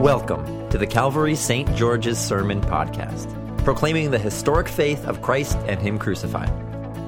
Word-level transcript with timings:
Welcome 0.00 0.70
to 0.70 0.78
the 0.78 0.86
Calvary 0.86 1.34
St. 1.34 1.76
George's 1.76 2.18
Sermon 2.18 2.62
Podcast, 2.62 3.28
proclaiming 3.64 4.10
the 4.10 4.18
historic 4.18 4.66
faith 4.66 5.04
of 5.04 5.20
Christ 5.20 5.58
and 5.66 5.78
Him 5.78 5.98
crucified. 5.98 6.50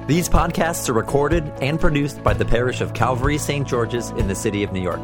These 0.07 0.29
podcasts 0.29 0.87
are 0.89 0.93
recorded 0.93 1.43
and 1.59 1.79
produced 1.79 2.23
by 2.23 2.35
the 2.35 2.45
parish 2.45 2.81
of 2.81 2.93
Calvary 2.93 3.39
St. 3.39 3.67
George's 3.67 4.11
in 4.11 4.27
the 4.27 4.35
city 4.35 4.61
of 4.61 4.71
New 4.71 4.79
York. 4.79 5.01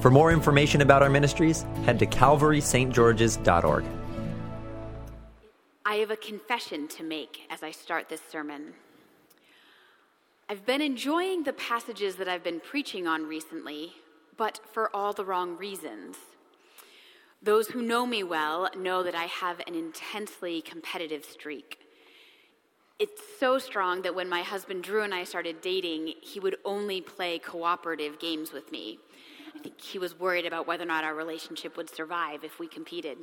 For 0.00 0.10
more 0.10 0.32
information 0.32 0.80
about 0.80 1.02
our 1.02 1.10
ministries, 1.10 1.66
head 1.84 1.98
to 1.98 2.06
calvarystgeorges.org. 2.06 3.84
I 5.84 5.94
have 5.96 6.10
a 6.10 6.16
confession 6.16 6.88
to 6.88 7.02
make 7.02 7.40
as 7.50 7.62
I 7.62 7.72
start 7.72 8.08
this 8.08 8.22
sermon. 8.30 8.72
I've 10.48 10.64
been 10.64 10.80
enjoying 10.80 11.42
the 11.42 11.52
passages 11.52 12.16
that 12.16 12.28
I've 12.28 12.42
been 12.42 12.60
preaching 12.60 13.06
on 13.06 13.26
recently, 13.26 13.92
but 14.38 14.60
for 14.72 14.88
all 14.96 15.12
the 15.12 15.26
wrong 15.26 15.58
reasons. 15.58 16.16
Those 17.44 17.68
who 17.68 17.82
know 17.82 18.06
me 18.06 18.22
well 18.22 18.70
know 18.76 19.02
that 19.02 19.16
I 19.16 19.24
have 19.24 19.60
an 19.66 19.74
intensely 19.74 20.62
competitive 20.62 21.24
streak. 21.24 21.80
It's 23.00 23.20
so 23.40 23.58
strong 23.58 24.02
that 24.02 24.14
when 24.14 24.28
my 24.28 24.42
husband 24.42 24.84
Drew 24.84 25.02
and 25.02 25.12
I 25.12 25.24
started 25.24 25.60
dating, 25.60 26.14
he 26.20 26.38
would 26.38 26.54
only 26.64 27.00
play 27.00 27.40
cooperative 27.40 28.20
games 28.20 28.52
with 28.52 28.70
me. 28.70 29.00
I 29.56 29.58
think 29.58 29.80
he 29.80 29.98
was 29.98 30.20
worried 30.20 30.46
about 30.46 30.68
whether 30.68 30.84
or 30.84 30.86
not 30.86 31.02
our 31.02 31.16
relationship 31.16 31.76
would 31.76 31.92
survive 31.92 32.44
if 32.44 32.60
we 32.60 32.68
competed. 32.68 33.18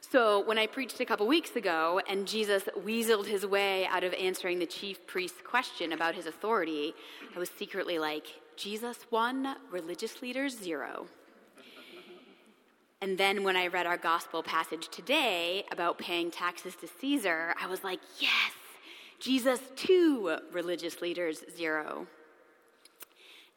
So, 0.00 0.44
when 0.44 0.58
I 0.58 0.68
preached 0.68 1.00
a 1.00 1.04
couple 1.04 1.26
weeks 1.26 1.56
ago 1.56 2.00
and 2.08 2.26
Jesus 2.26 2.68
weaseled 2.84 3.26
his 3.26 3.44
way 3.44 3.86
out 3.86 4.04
of 4.04 4.14
answering 4.14 4.60
the 4.60 4.66
chief 4.66 5.04
priest's 5.08 5.40
question 5.42 5.92
about 5.92 6.14
his 6.14 6.26
authority, 6.26 6.94
I 7.34 7.38
was 7.38 7.50
secretly 7.50 7.98
like, 7.98 8.26
Jesus 8.56 9.06
one, 9.10 9.56
religious 9.70 10.22
leaders 10.22 10.56
zero. 10.56 11.06
And 13.02 13.16
then 13.16 13.44
when 13.44 13.56
I 13.56 13.68
read 13.68 13.86
our 13.86 13.96
gospel 13.96 14.42
passage 14.42 14.88
today 14.90 15.64
about 15.72 15.96
paying 15.96 16.30
taxes 16.30 16.76
to 16.76 16.88
Caesar, 17.00 17.54
I 17.60 17.66
was 17.66 17.82
like, 17.82 18.00
yes, 18.18 18.52
Jesus 19.18 19.60
two, 19.74 20.36
religious 20.52 21.00
leaders 21.00 21.42
zero. 21.56 22.06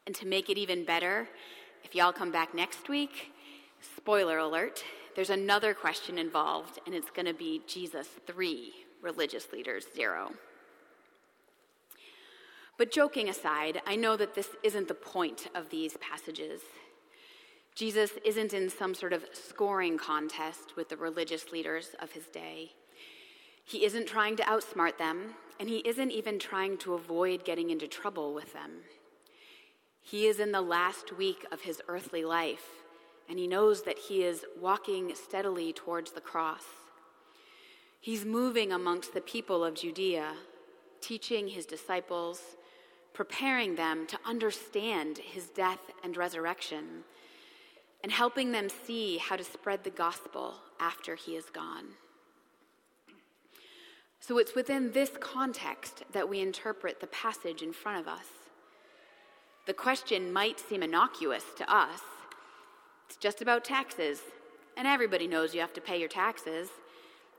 And 0.06 0.16
to 0.16 0.26
make 0.26 0.50
it 0.50 0.58
even 0.58 0.86
better, 0.86 1.28
if 1.84 1.94
y'all 1.94 2.14
come 2.14 2.32
back 2.32 2.56
next 2.56 2.88
week, 2.88 3.34
spoiler 3.98 4.38
alert, 4.38 4.84
there's 5.16 5.30
another 5.30 5.73
question 5.73 6.17
involved, 6.17 6.80
and 6.86 6.95
it's 6.95 7.12
going 7.12 7.26
to 7.26 7.34
be 7.34 7.62
Jesus 7.67 8.08
3, 8.26 8.73
religious 9.02 9.52
leaders 9.52 9.86
0. 9.94 10.32
But 12.78 12.92
joking 12.92 13.30
aside, 13.30 13.82
I 13.86 13.95
know 13.95 14.17
that 14.17 14.34
this 14.34 14.50
isn't 14.64 14.88
the 14.88 14.94
point 14.94 15.50
of 15.54 15.70
these 15.70 15.98
passages. 15.98 16.62
Jesus 17.76 18.12
isn't 18.24 18.54
in 18.54 18.70
some 18.70 18.94
sort 18.94 19.14
of 19.14 19.26
scoring 19.34 19.98
contest 19.98 20.76
with 20.76 20.90
the 20.90 20.98
religious 20.98 21.52
leaders 21.52 21.96
of 22.00 22.12
his 22.12 22.28
day. 22.28 22.74
He 23.66 23.86
isn't 23.86 24.08
trying 24.08 24.36
to 24.36 24.44
outsmart 24.44 24.98
them, 24.98 25.36
and 25.60 25.70
he 25.70 25.78
isn't 25.80 26.12
even 26.12 26.38
trying 26.38 26.78
to 26.80 26.94
avoid 26.94 27.46
getting 27.46 27.70
into 27.70 27.88
trouble 27.88 28.34
with 28.34 28.54
them. 28.54 28.72
He 30.02 30.28
is 30.28 30.40
in 30.40 30.52
the 30.52 30.62
last 30.62 31.18
week 31.18 31.46
of 31.52 31.62
his 31.62 31.82
earthly 31.88 32.26
life, 32.26 32.66
and 33.30 33.40
he 33.40 33.48
knows 33.48 33.84
that 33.84 33.98
he 33.98 34.24
is 34.24 34.46
walking 34.60 35.16
steadily 35.16 35.72
towards 35.74 36.12
the 36.12 36.22
cross. 36.22 36.64
He's 38.00 38.26
moving 38.26 38.74
amongst 38.74 39.14
the 39.14 39.22
people 39.22 39.64
of 39.64 39.76
Judea, 39.76 40.34
teaching 41.00 41.48
his 41.48 41.66
disciples, 41.66 42.42
preparing 43.14 43.76
them 43.76 44.06
to 44.08 44.20
understand 44.26 45.18
his 45.18 45.46
death 45.46 45.80
and 46.04 46.18
resurrection, 46.18 47.06
and 48.04 48.12
helping 48.12 48.52
them 48.52 48.68
see 48.70 49.18
how 49.18 49.36
to 49.36 49.44
spread 49.44 49.84
the 49.84 49.90
gospel 49.90 50.56
after 50.80 51.16
he 51.16 51.36
is 51.36 51.46
gone. 51.46 51.86
So 54.20 54.38
it's 54.38 54.55
within 54.55 54.92
this 54.92 55.11
context 55.20 56.04
that 56.11 56.30
we 56.30 56.42
interpret 56.42 57.00
the 57.00 57.08
passage 57.08 57.61
in 57.61 57.73
front 57.73 58.00
of 58.00 58.08
us. 58.08 58.27
The 59.66 59.73
question 59.73 60.32
might 60.32 60.60
seem 60.60 60.83
innocuous 60.83 61.45
to 61.58 61.73
us. 61.73 62.02
It's 63.08 63.17
just 63.17 63.42
about 63.42 63.64
taxes, 63.64 64.22
and 64.77 64.88
everybody 64.88 65.27
knows 65.27 65.54
you 65.54 65.61
have 65.61 65.73
to 65.73 65.82
pay 65.82 66.00
your 66.00 66.10
taxes. 66.10 66.70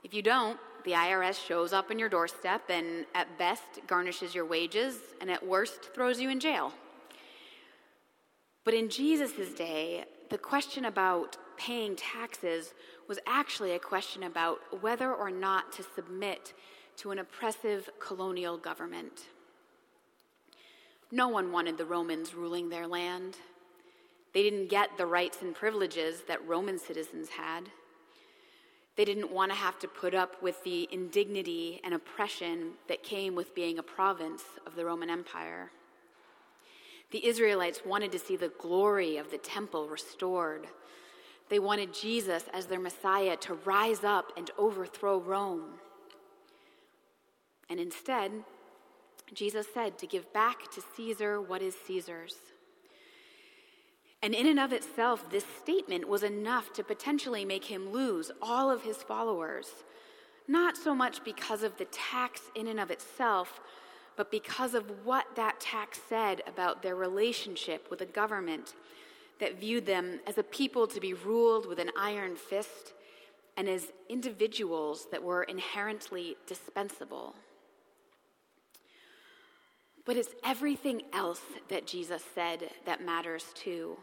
If 0.03 0.13
you 0.13 0.21
don't, 0.21 0.59
the 0.83 0.91
IRS 0.91 1.43
shows 1.43 1.73
up 1.73 1.89
on 1.89 1.97
your 1.97 2.09
doorstep 2.09 2.61
and 2.69 3.05
at 3.15 3.37
best 3.39 3.63
garnishes 3.87 4.35
your 4.35 4.45
wages 4.45 4.97
and 5.19 5.31
at 5.31 5.45
worst 5.45 5.93
throws 5.95 6.19
you 6.19 6.29
in 6.29 6.39
jail. 6.39 6.71
But 8.63 8.75
in 8.75 8.89
Jesus' 8.89 9.53
day, 9.53 10.05
the 10.29 10.37
question 10.37 10.85
about 10.85 11.37
paying 11.57 11.95
taxes 11.95 12.73
was 13.07 13.19
actually 13.27 13.73
a 13.73 13.79
question 13.79 14.23
about 14.23 14.59
whether 14.81 15.13
or 15.13 15.31
not 15.31 15.71
to 15.73 15.85
submit 15.95 16.53
to 16.97 17.11
an 17.11 17.19
oppressive 17.19 17.89
colonial 17.99 18.57
government. 18.57 19.25
No 21.11 21.27
one 21.27 21.51
wanted 21.51 21.77
the 21.77 21.85
Romans 21.85 22.33
ruling 22.33 22.69
their 22.69 22.87
land. 22.87 23.37
They 24.33 24.43
didn't 24.43 24.69
get 24.69 24.97
the 24.97 25.05
rights 25.05 25.41
and 25.41 25.53
privileges 25.53 26.23
that 26.27 26.45
Roman 26.47 26.79
citizens 26.79 27.29
had. 27.29 27.69
They 28.95 29.05
didn't 29.05 29.31
want 29.31 29.51
to 29.51 29.57
have 29.57 29.77
to 29.79 29.87
put 29.87 30.13
up 30.13 30.41
with 30.41 30.63
the 30.63 30.87
indignity 30.91 31.81
and 31.83 31.93
oppression 31.93 32.71
that 32.87 33.03
came 33.03 33.35
with 33.35 33.53
being 33.53 33.77
a 33.77 33.83
province 33.83 34.43
of 34.65 34.75
the 34.75 34.85
Roman 34.85 35.09
Empire. 35.09 35.71
The 37.15 37.25
Israelites 37.25 37.79
wanted 37.85 38.11
to 38.11 38.19
see 38.19 38.35
the 38.35 38.51
glory 38.59 39.15
of 39.15 39.31
the 39.31 39.37
temple 39.37 39.87
restored. 39.87 40.67
They 41.47 41.59
wanted 41.59 41.93
Jesus 41.93 42.43
as 42.51 42.65
their 42.65 42.77
Messiah 42.77 43.37
to 43.37 43.53
rise 43.53 44.03
up 44.03 44.33
and 44.35 44.51
overthrow 44.57 45.21
Rome. 45.21 45.75
And 47.69 47.79
instead, 47.79 48.33
Jesus 49.33 49.65
said 49.73 49.97
to 49.99 50.07
give 50.07 50.33
back 50.33 50.69
to 50.73 50.83
Caesar 50.97 51.39
what 51.39 51.61
is 51.61 51.77
Caesar's. 51.87 52.35
And 54.21 54.35
in 54.35 54.45
and 54.45 54.59
of 54.59 54.73
itself, 54.73 55.29
this 55.29 55.45
statement 55.63 56.09
was 56.09 56.21
enough 56.21 56.73
to 56.73 56.83
potentially 56.83 57.45
make 57.45 57.63
him 57.63 57.93
lose 57.93 58.29
all 58.41 58.69
of 58.69 58.83
his 58.83 58.97
followers, 58.97 59.67
not 60.49 60.75
so 60.75 60.93
much 60.93 61.23
because 61.23 61.63
of 61.63 61.77
the 61.77 61.85
tax 61.85 62.41
in 62.55 62.67
and 62.67 62.77
of 62.77 62.91
itself, 62.91 63.61
but 64.15 64.31
because 64.31 64.73
of 64.73 65.05
what 65.05 65.25
that 65.35 65.59
tax 65.59 65.99
said 66.07 66.41
about 66.47 66.81
their 66.81 66.95
relationship 66.95 67.89
with 67.89 68.01
a 68.01 68.05
government 68.05 68.73
that 69.39 69.59
viewed 69.59 69.85
them 69.85 70.19
as 70.25 70.37
a 70.37 70.43
people 70.43 70.87
to 70.87 70.99
be 70.99 71.13
ruled 71.13 71.67
with 71.67 71.79
an 71.79 71.91
iron 71.99 72.35
fist 72.35 72.93
and 73.57 73.67
as 73.67 73.91
individuals 74.09 75.07
that 75.11 75.23
were 75.23 75.43
inherently 75.43 76.37
dispensable. 76.47 77.35
But 80.05 80.17
it's 80.17 80.35
everything 80.43 81.01
else 81.13 81.41
that 81.69 81.87
Jesus 81.87 82.23
said 82.35 82.69
that 82.85 83.03
matters 83.03 83.45
too. 83.55 83.97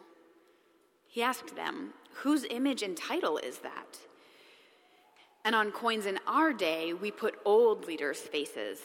He 1.06 1.22
asked 1.22 1.54
them, 1.54 1.92
Whose 2.16 2.44
image 2.50 2.82
and 2.82 2.96
title 2.96 3.38
is 3.38 3.58
that? 3.58 3.98
And 5.44 5.54
on 5.54 5.70
coins 5.70 6.06
in 6.06 6.18
our 6.26 6.52
day, 6.52 6.92
we 6.92 7.10
put 7.10 7.38
old 7.44 7.86
leaders' 7.86 8.20
faces 8.20 8.78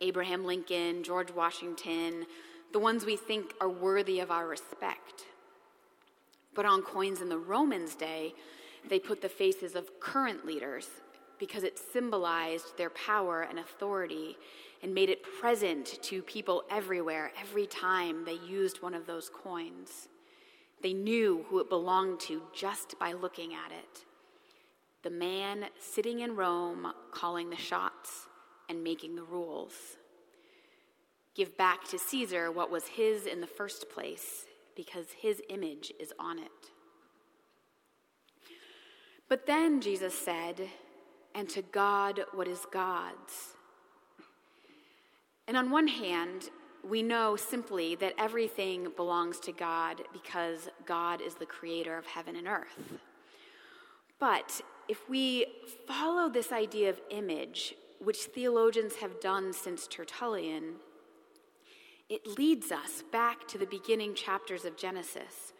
Abraham 0.00 0.44
Lincoln, 0.44 1.02
George 1.02 1.30
Washington, 1.32 2.26
the 2.72 2.78
ones 2.78 3.04
we 3.04 3.16
think 3.16 3.54
are 3.60 3.68
worthy 3.68 4.20
of 4.20 4.30
our 4.30 4.46
respect. 4.46 5.24
But 6.54 6.66
on 6.66 6.82
coins 6.82 7.20
in 7.20 7.28
the 7.28 7.38
Romans' 7.38 7.94
day, 7.94 8.34
they 8.88 8.98
put 8.98 9.22
the 9.22 9.28
faces 9.28 9.74
of 9.74 10.00
current 10.00 10.46
leaders 10.46 10.88
because 11.38 11.62
it 11.62 11.78
symbolized 11.78 12.76
their 12.76 12.90
power 12.90 13.42
and 13.42 13.58
authority 13.58 14.36
and 14.82 14.94
made 14.94 15.08
it 15.08 15.22
present 15.40 16.00
to 16.02 16.22
people 16.22 16.62
everywhere 16.70 17.32
every 17.40 17.66
time 17.66 18.24
they 18.24 18.38
used 18.48 18.82
one 18.82 18.94
of 18.94 19.06
those 19.06 19.28
coins. 19.28 20.08
They 20.82 20.92
knew 20.92 21.44
who 21.48 21.58
it 21.58 21.68
belonged 21.68 22.20
to 22.20 22.42
just 22.54 22.98
by 22.98 23.12
looking 23.12 23.52
at 23.54 23.72
it. 23.72 24.04
The 25.02 25.10
man 25.10 25.66
sitting 25.80 26.20
in 26.20 26.36
Rome 26.36 26.92
calling 27.12 27.50
the 27.50 27.56
shots 27.56 28.27
and 28.68 28.84
making 28.84 29.16
the 29.16 29.22
rules. 29.22 29.72
Give 31.34 31.56
back 31.56 31.88
to 31.88 31.98
Caesar 31.98 32.50
what 32.50 32.70
was 32.70 32.86
his 32.88 33.26
in 33.26 33.40
the 33.40 33.46
first 33.46 33.90
place 33.90 34.46
because 34.74 35.06
his 35.20 35.40
image 35.48 35.92
is 36.00 36.12
on 36.18 36.38
it. 36.38 36.50
But 39.28 39.46
then 39.46 39.80
Jesus 39.80 40.14
said, 40.14 40.68
and 41.34 41.48
to 41.50 41.62
God 41.62 42.20
what 42.32 42.48
is 42.48 42.66
God's. 42.72 43.54
And 45.46 45.56
on 45.56 45.70
one 45.70 45.88
hand, 45.88 46.50
we 46.88 47.02
know 47.02 47.36
simply 47.36 47.94
that 47.96 48.14
everything 48.18 48.88
belongs 48.96 49.38
to 49.40 49.52
God 49.52 50.02
because 50.12 50.68
God 50.86 51.20
is 51.20 51.34
the 51.34 51.46
creator 51.46 51.96
of 51.96 52.06
heaven 52.06 52.36
and 52.36 52.46
earth. 52.46 52.98
But 54.18 54.60
if 54.88 55.08
we 55.08 55.46
follow 55.86 56.28
this 56.28 56.50
idea 56.50 56.90
of 56.90 57.00
image, 57.10 57.74
which 57.98 58.24
theologians 58.24 58.96
have 58.96 59.20
done 59.20 59.52
since 59.52 59.86
Tertullian, 59.86 60.74
it 62.08 62.38
leads 62.38 62.72
us 62.72 63.02
back 63.12 63.46
to 63.48 63.58
the 63.58 63.66
beginning 63.66 64.14
chapters 64.14 64.64
of 64.64 64.76
Genesis, 64.76 65.52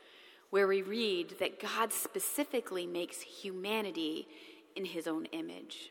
where 0.50 0.66
we 0.66 0.82
read 0.82 1.34
that 1.40 1.60
God 1.60 1.92
specifically 1.92 2.86
makes 2.86 3.20
humanity 3.20 4.28
in 4.74 4.86
his 4.86 5.06
own 5.06 5.26
image. 5.26 5.90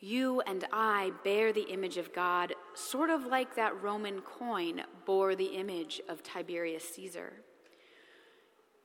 You 0.00 0.42
and 0.42 0.64
I 0.72 1.12
bear 1.24 1.52
the 1.52 1.72
image 1.72 1.96
of 1.96 2.12
God, 2.12 2.54
sort 2.74 3.10
of 3.10 3.24
like 3.24 3.56
that 3.56 3.82
Roman 3.82 4.20
coin 4.20 4.82
bore 5.06 5.34
the 5.34 5.56
image 5.56 6.00
of 6.08 6.22
Tiberius 6.22 6.84
Caesar. 6.94 7.32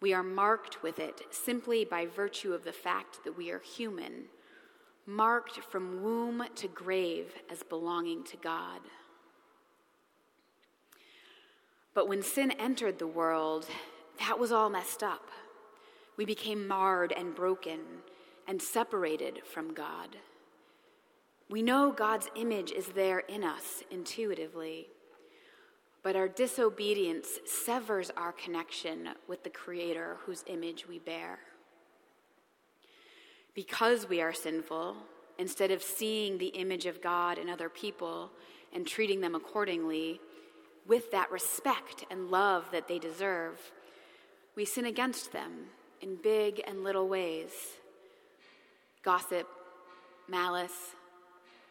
We 0.01 0.13
are 0.13 0.23
marked 0.23 0.81
with 0.81 0.97
it 0.97 1.21
simply 1.29 1.85
by 1.85 2.07
virtue 2.07 2.53
of 2.53 2.63
the 2.63 2.73
fact 2.73 3.23
that 3.23 3.37
we 3.37 3.51
are 3.51 3.59
human, 3.59 4.25
marked 5.05 5.59
from 5.59 6.01
womb 6.01 6.43
to 6.55 6.67
grave 6.67 7.33
as 7.51 7.63
belonging 7.63 8.23
to 8.23 8.37
God. 8.37 8.79
But 11.93 12.07
when 12.07 12.23
sin 12.23 12.51
entered 12.51 12.99
the 12.99 13.07
world, 13.07 13.67
that 14.19 14.39
was 14.39 14.51
all 14.51 14.69
messed 14.69 15.03
up. 15.03 15.29
We 16.17 16.25
became 16.25 16.67
marred 16.67 17.11
and 17.11 17.35
broken 17.35 17.79
and 18.47 18.61
separated 18.61 19.41
from 19.45 19.73
God. 19.73 20.17
We 21.49 21.61
know 21.61 21.91
God's 21.91 22.29
image 22.35 22.71
is 22.71 22.87
there 22.87 23.19
in 23.19 23.43
us 23.43 23.83
intuitively, 23.91 24.87
but 26.01 26.15
our 26.15 26.27
disobedience 26.27 27.27
severs 27.45 28.11
our 28.17 28.31
connection 28.31 29.09
with 29.27 29.43
the 29.43 29.49
Creator 29.49 30.17
whose 30.25 30.43
image 30.47 30.87
we 30.87 30.99
bear. 30.99 31.39
Because 33.53 34.09
we 34.09 34.21
are 34.21 34.33
sinful, 34.33 34.95
instead 35.37 35.71
of 35.71 35.83
seeing 35.83 36.37
the 36.37 36.47
image 36.47 36.85
of 36.85 37.01
God 37.01 37.37
in 37.37 37.49
other 37.49 37.69
people 37.69 38.31
and 38.73 38.85
treating 38.85 39.21
them 39.21 39.35
accordingly 39.35 40.19
with 40.87 41.11
that 41.11 41.31
respect 41.31 42.05
and 42.09 42.31
love 42.31 42.65
that 42.71 42.87
they 42.87 42.99
deserve, 42.99 43.59
we 44.55 44.65
sin 44.65 44.85
against 44.85 45.31
them 45.31 45.67
in 46.01 46.15
big 46.15 46.61
and 46.67 46.83
little 46.83 47.07
ways 47.07 47.51
gossip, 49.03 49.47
malice, 50.29 50.95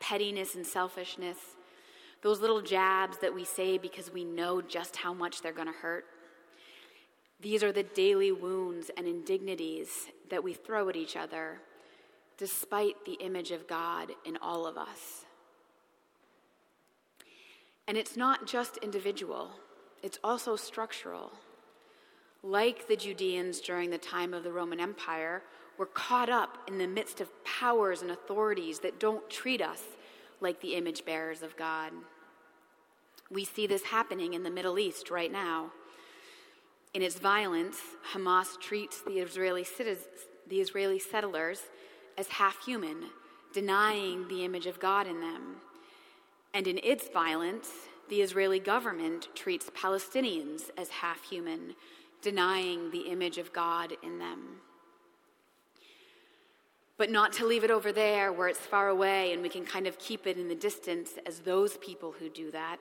pettiness, 0.01 0.55
and 0.55 0.67
selfishness, 0.67 1.39
those 2.23 2.41
little 2.41 2.61
jabs 2.61 3.17
that 3.19 3.35
we 3.35 3.43
say 3.43 3.79
because 3.79 4.13
we 4.13 4.23
know 4.23 4.61
just 4.61 4.97
how 4.97 5.15
much 5.15 5.41
they're 5.41 5.53
going 5.53 5.67
to 5.67 5.73
hurt. 5.73 6.05
These 7.41 7.65
are 7.65 7.73
the 7.73 7.83
daily 7.83 8.31
wounds 8.31 8.91
and 8.97 9.07
indignities 9.07 9.89
that 10.31 10.45
we 10.45 10.53
throw 10.53 10.91
at 10.91 10.97
each 10.97 11.17
other, 11.17 11.59
despite 12.39 13.05
the 13.05 13.15
image 13.15 13.51
of 13.51 13.69
God 13.69 14.13
in 14.25 14.37
all 14.39 14.67
of 14.67 14.77
us. 14.77 15.25
And 17.87 17.97
it's 17.97 18.17
not 18.17 18.47
just 18.47 18.77
individual, 18.79 19.51
it's 20.03 20.19
also 20.25 20.57
structural 20.57 21.33
like 22.43 22.89
the 22.89 22.97
Judeans 22.97 23.61
during 23.61 23.91
the 23.91 23.99
time 23.99 24.35
of 24.35 24.43
the 24.43 24.53
Roman 24.53 24.81
Empire, 24.81 25.43
we're 25.79 25.87
caught 25.87 26.29
up 26.29 26.59
in 26.67 26.79
the 26.79 26.87
midst 26.87 27.21
of 27.21 27.29
powers 27.45 28.03
and 28.03 28.11
authorities 28.11 28.81
that 28.81 28.99
don't 28.99 29.29
treat 29.31 29.63
us 29.63 29.83
like 30.41 30.61
the 30.61 30.75
image 30.75 31.05
bearers 31.05 31.43
of 31.43 31.57
God. 31.57 31.93
We 33.31 33.45
see 33.45 33.67
this 33.67 33.85
happening 33.85 34.35
in 34.35 34.43
the 34.43 34.51
Middle 34.51 34.79
East 34.79 35.11
right 35.11 35.31
now. 35.31 35.71
In 36.95 37.01
its 37.01 37.19
violence, 37.19 37.79
Hamas 38.13 38.61
treats 38.61 39.03
the 39.03 39.21
Israeli, 39.21 39.65
citizens, 39.65 40.07
the 40.49 40.61
Israeli 40.61 40.99
settlers 40.99 41.61
as 42.17 42.29
half 42.29 42.65
human, 42.65 43.05
denying 43.53 44.29
the 44.29 44.45
image 44.45 44.67
of 44.67 44.81
God 44.81 45.07
in 45.07 45.21
them. 45.21 45.57
And 46.55 46.67
in 46.67 46.79
its 46.83 47.09
violence, 47.09 47.69
the 48.09 48.21
Israeli 48.21 48.59
government 48.59 49.29
treats 49.35 49.71
Palestinians 49.71 50.71
as 50.77 50.89
half 50.91 51.23
human, 51.25 51.75
denying 52.21 52.91
the 52.91 53.11
image 53.11 53.39
of 53.39 53.53
God 53.53 53.95
in 54.03 54.19
them. 54.19 54.61
But 56.99 57.11
not 57.11 57.33
to 57.35 57.47
leave 57.47 57.65
it 57.65 57.71
over 57.71 57.91
there 57.91 58.33
where 58.33 58.49
it's 58.49 58.61
far 58.61 58.89
away 58.89 59.33
and 59.33 59.43
we 59.43 59.49
can 59.49 59.65
kind 59.65 59.87
of 59.87 59.99
keep 59.99 60.27
it 60.27 60.39
in 60.39 60.49
the 60.49 60.55
distance 60.55 61.13
as 61.27 61.41
those 61.41 61.79
people 61.79 62.13
who 62.13 62.29
do 62.29 62.51
that. 62.51 62.77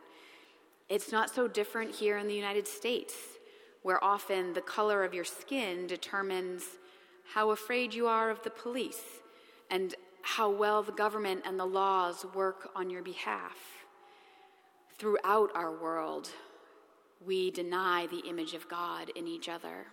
It's 0.89 1.11
not 1.11 1.33
so 1.33 1.47
different 1.47 1.95
here 1.95 2.17
in 2.17 2.27
the 2.27 2.35
United 2.35 2.67
States, 2.67 3.15
where 3.83 4.03
often 4.03 4.53
the 4.53 4.61
color 4.61 5.03
of 5.03 5.13
your 5.13 5.23
skin 5.23 5.87
determines 5.87 6.63
how 7.33 7.51
afraid 7.51 7.93
you 7.93 8.07
are 8.07 8.29
of 8.29 8.43
the 8.43 8.49
police 8.49 9.21
and 9.69 9.95
how 10.21 10.49
well 10.49 10.83
the 10.83 10.91
government 10.91 11.41
and 11.45 11.59
the 11.59 11.65
laws 11.65 12.25
work 12.35 12.69
on 12.75 12.89
your 12.89 13.01
behalf. 13.01 13.57
Throughout 14.97 15.49
our 15.55 15.71
world, 15.71 16.29
we 17.25 17.49
deny 17.51 18.07
the 18.07 18.29
image 18.29 18.53
of 18.53 18.67
God 18.67 19.09
in 19.15 19.27
each 19.27 19.47
other. 19.47 19.87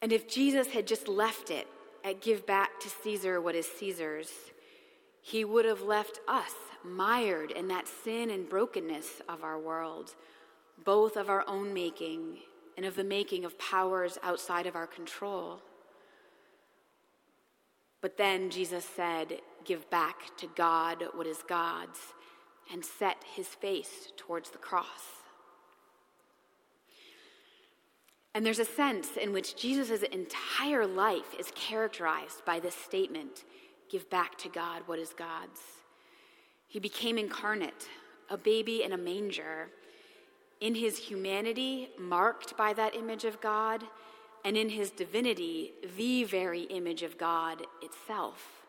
And 0.00 0.12
if 0.12 0.28
Jesus 0.28 0.68
had 0.68 0.86
just 0.86 1.08
left 1.08 1.50
it 1.50 1.66
at 2.04 2.22
give 2.22 2.46
back 2.46 2.78
to 2.80 2.88
Caesar 3.02 3.40
what 3.40 3.54
is 3.54 3.66
Caesar's, 3.66 4.30
he 5.20 5.44
would 5.44 5.64
have 5.64 5.82
left 5.82 6.20
us 6.28 6.52
mired 6.84 7.50
in 7.50 7.66
that 7.68 7.88
sin 7.88 8.30
and 8.30 8.48
brokenness 8.48 9.22
of 9.28 9.42
our 9.42 9.58
world, 9.58 10.14
both 10.84 11.16
of 11.16 11.28
our 11.28 11.44
own 11.48 11.74
making 11.74 12.38
and 12.76 12.84
of 12.84 12.96
the 12.96 13.04
making 13.04 13.44
of 13.44 13.58
powers 13.58 14.18
outside 14.22 14.66
of 14.66 14.76
our 14.76 14.86
control. 14.86 15.60
But 18.00 18.16
then 18.16 18.50
Jesus 18.50 18.84
said, 18.84 19.40
Give 19.64 19.88
back 19.90 20.36
to 20.36 20.46
God 20.54 21.04
what 21.14 21.26
is 21.26 21.42
God's 21.48 21.98
and 22.72 22.84
set 22.84 23.16
his 23.34 23.48
face 23.48 24.12
towards 24.16 24.50
the 24.50 24.58
cross. 24.58 25.24
And 28.34 28.44
there's 28.44 28.58
a 28.58 28.64
sense 28.64 29.16
in 29.16 29.32
which 29.32 29.56
Jesus' 29.56 30.02
entire 30.02 30.86
life 30.86 31.34
is 31.38 31.50
characterized 31.54 32.44
by 32.44 32.60
this 32.60 32.74
statement 32.74 33.44
give 33.90 34.10
back 34.10 34.36
to 34.38 34.48
God 34.48 34.82
what 34.86 34.98
is 34.98 35.14
God's. 35.14 35.60
He 36.66 36.78
became 36.78 37.18
incarnate, 37.18 37.88
a 38.28 38.36
baby 38.36 38.82
in 38.82 38.92
a 38.92 38.98
manger, 38.98 39.70
in 40.60 40.74
his 40.74 40.98
humanity, 40.98 41.90
marked 41.98 42.56
by 42.56 42.72
that 42.72 42.94
image 42.94 43.24
of 43.24 43.40
God, 43.40 43.84
and 44.44 44.56
in 44.56 44.68
his 44.70 44.90
divinity, 44.90 45.72
the 45.96 46.24
very 46.24 46.62
image 46.62 47.02
of 47.02 47.18
God 47.18 47.66
itself. 47.82 48.62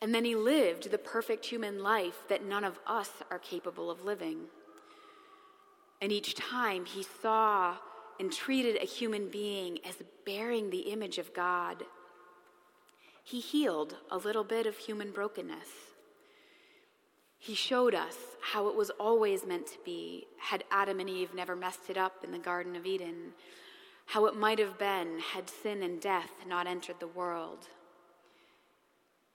And 0.00 0.14
then 0.14 0.24
he 0.24 0.36
lived 0.36 0.90
the 0.90 0.98
perfect 0.98 1.46
human 1.46 1.82
life 1.82 2.20
that 2.28 2.44
none 2.44 2.64
of 2.64 2.78
us 2.86 3.10
are 3.30 3.38
capable 3.38 3.90
of 3.90 4.04
living. 4.04 4.42
And 6.00 6.12
each 6.12 6.34
time 6.34 6.84
he 6.84 7.04
saw 7.22 7.76
and 8.20 8.32
treated 8.32 8.76
a 8.76 8.86
human 8.86 9.28
being 9.28 9.78
as 9.88 9.96
bearing 10.24 10.70
the 10.70 10.90
image 10.92 11.18
of 11.18 11.34
God, 11.34 11.82
he 13.24 13.40
healed 13.40 13.96
a 14.10 14.18
little 14.18 14.44
bit 14.44 14.66
of 14.66 14.76
human 14.76 15.10
brokenness. 15.10 15.68
He 17.38 17.54
showed 17.54 17.94
us 17.94 18.16
how 18.40 18.68
it 18.68 18.74
was 18.74 18.90
always 18.90 19.46
meant 19.46 19.66
to 19.68 19.78
be 19.84 20.26
had 20.38 20.64
Adam 20.70 21.00
and 21.00 21.08
Eve 21.08 21.34
never 21.34 21.56
messed 21.56 21.88
it 21.88 21.96
up 21.96 22.24
in 22.24 22.32
the 22.32 22.38
Garden 22.38 22.76
of 22.76 22.84
Eden, 22.84 23.32
how 24.06 24.26
it 24.26 24.36
might 24.36 24.58
have 24.58 24.78
been 24.78 25.18
had 25.18 25.48
sin 25.48 25.82
and 25.82 26.00
death 26.00 26.30
not 26.46 26.66
entered 26.66 27.00
the 27.00 27.06
world 27.06 27.68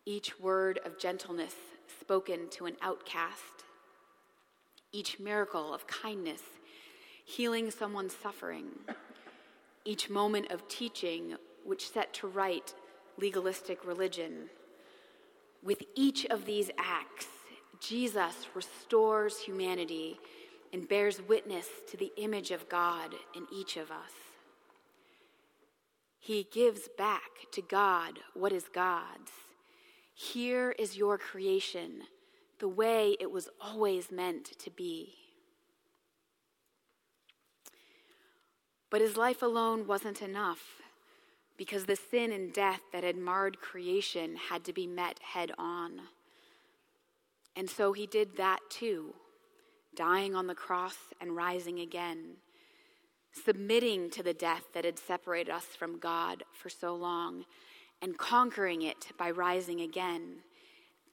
each 0.06 0.38
word 0.40 0.80
of 0.86 1.00
gentleness 1.00 1.56
spoken 2.02 2.50
to 2.50 2.66
an 2.66 2.76
outcast, 2.82 3.64
each 4.92 5.20
miracle 5.20 5.74
of 5.74 5.88
kindness 5.88 6.42
healing 7.26 7.72
someone's 7.72 8.14
suffering, 8.14 8.68
each 9.86 10.10
moment 10.10 10.52
of 10.52 10.68
teaching 10.68 11.36
which 11.64 11.90
set 11.90 12.14
to 12.14 12.28
right 12.28 12.74
legalistic 13.18 13.86
religion. 13.86 14.50
With 15.64 15.84
each 15.96 16.26
of 16.26 16.44
these 16.44 16.70
acts, 16.78 17.28
Jesus 17.86 18.48
restores 18.54 19.40
humanity 19.40 20.20
and 20.72 20.88
bears 20.88 21.22
witness 21.28 21.68
to 21.92 21.98
the 21.98 22.12
image 22.18 22.52
of 22.52 22.70
God 22.70 23.14
in 23.36 23.46
each 23.52 23.78
of 23.78 23.92
us. 23.92 24.12
He 26.20 26.48
gives 26.52 26.88
back 26.98 27.52
to 27.52 27.62
God 27.62 28.20
what 28.34 28.54
is 28.54 28.66
God's 28.74 29.32
here 30.14 30.76
is 30.78 30.96
your 30.96 31.18
creation, 31.18 32.04
the 32.60 32.68
way 32.68 33.18
it 33.20 33.32
was 33.32 33.50
always 33.60 34.12
meant 34.12 34.58
to 34.60 34.70
be. 34.70 35.16
But 38.92 39.02
his 39.02 39.18
life 39.18 39.42
alone 39.42 39.88
wasn't 39.88 40.22
enough 40.22 40.82
because 41.58 41.86
the 41.86 41.96
sin 41.96 42.32
and 42.32 42.54
death 42.54 42.82
that 42.92 43.04
had 43.04 43.18
marred 43.18 43.60
creation 43.60 44.36
had 44.36 44.64
to 44.66 44.74
be 44.74 44.86
met 44.86 45.20
head 45.20 45.52
on. 45.58 46.02
And 47.56 47.70
so 47.70 47.94
he 47.94 48.08
did 48.08 48.38
that 48.38 48.60
too, 48.70 49.14
dying 49.96 50.36
on 50.36 50.48
the 50.48 50.56
cross 50.56 50.98
and 51.22 51.36
rising 51.36 51.80
again, 51.80 52.38
submitting 53.46 54.10
to 54.12 54.24
the 54.24 54.34
death 54.34 54.66
that 54.74 54.86
had 54.86 54.98
separated 54.98 55.52
us 55.52 55.66
from 55.66 56.00
God 56.00 56.44
for 56.52 56.70
so 56.70 56.96
long 56.96 57.46
and 58.02 58.18
conquering 58.18 58.82
it 58.82 59.08
by 59.18 59.32
rising 59.32 59.82
again. 59.82 60.38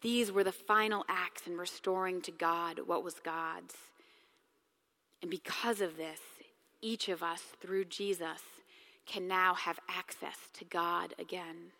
These 0.02 0.32
were 0.32 0.44
the 0.44 0.52
final 0.52 1.04
acts 1.08 1.46
in 1.46 1.56
restoring 1.56 2.22
to 2.22 2.32
God 2.32 2.80
what 2.86 3.04
was 3.04 3.20
God's. 3.20 3.74
And 5.22 5.30
because 5.30 5.80
of 5.80 5.96
this, 5.96 6.20
each 6.80 7.08
of 7.10 7.22
us, 7.22 7.42
through 7.60 7.84
Jesus, 7.84 8.40
can 9.06 9.28
now 9.28 9.54
have 9.54 9.78
access 9.88 10.36
to 10.54 10.64
God 10.64 11.14
again. 11.18 11.72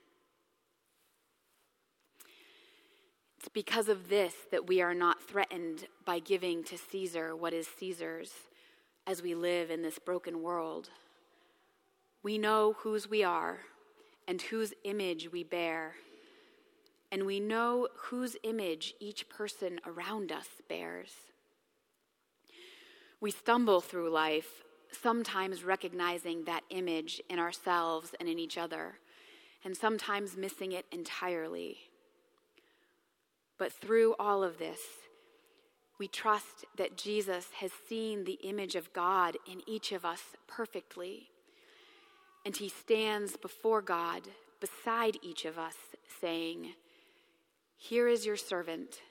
It's 3.41 3.49
because 3.49 3.89
of 3.89 4.11
this 4.11 4.35
that 4.51 4.67
we 4.67 4.83
are 4.83 4.93
not 4.93 5.23
threatened 5.23 5.87
by 6.05 6.19
giving 6.19 6.63
to 6.65 6.77
Caesar 6.77 7.35
what 7.35 7.55
is 7.55 7.67
Caesar's 7.79 8.35
as 9.07 9.23
we 9.23 9.35
live 9.35 9.71
in 9.71 9.81
this 9.81 9.99
broken 9.99 10.43
world. 10.43 10.91
We 12.23 12.37
know 12.37 12.75
whose 12.81 13.09
we 13.09 13.25
are 13.25 13.61
and 14.29 14.43
whose 14.43 14.75
image 14.85 15.33
we 15.33 15.43
bear, 15.43 15.95
and 17.11 17.25
we 17.25 17.41
know 17.41 17.89
whose 17.97 18.37
image 18.43 18.93
each 19.01 19.27
person 19.31 19.81
around 19.87 20.31
us 20.31 20.49
bears. 20.69 21.13
We 23.23 23.31
stumble 23.31 23.81
through 23.81 24.11
life, 24.11 24.65
sometimes 24.93 25.65
recognizing 25.65 26.45
that 26.45 26.65
image 26.69 27.23
in 27.31 27.39
ourselves 27.39 28.15
and 28.21 28.29
in 28.29 28.39
each 28.39 28.59
other, 28.59 28.99
and 29.65 29.75
sometimes 29.75 30.37
missing 30.37 30.73
it 30.73 30.85
entirely. 30.93 31.90
But 33.61 33.75
through 33.75 34.15
all 34.19 34.43
of 34.43 34.57
this, 34.57 34.81
we 35.99 36.09
trust 36.09 36.65
that 36.79 36.97
Jesus 36.97 37.49
has 37.59 37.71
seen 37.91 38.25
the 38.25 38.39
image 38.43 38.75
of 38.75 38.91
God 38.95 39.37
in 39.47 39.61
each 39.69 39.93
of 39.93 40.03
us 40.03 40.23
perfectly. 40.49 41.29
And 42.47 42.57
he 42.57 42.71
stands 42.71 43.37
before 43.37 43.83
God, 43.83 44.23
beside 44.63 45.19
each 45.21 45.45
of 45.45 45.59
us, 45.59 45.75
saying, 46.23 46.73
Here 47.77 48.09
is 48.09 48.25
your 48.25 48.39
servant, 48.39 49.03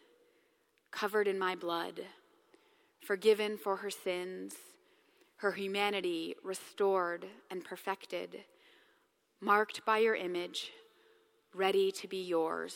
covered 0.89 1.27
in 1.27 1.37
my 1.37 1.53
blood, 1.53 2.01
forgiven 3.05 3.55
for 3.55 3.75
her 3.75 3.91
sins, 3.91 4.55
her 5.35 5.51
humanity 5.51 6.35
restored 6.43 7.27
and 7.51 7.63
perfected, 7.63 8.45
marked 9.39 9.85
by 9.85 9.99
your 9.99 10.15
image, 10.15 10.71
ready 11.53 11.91
to 11.91 12.07
be 12.07 12.23
yours 12.23 12.75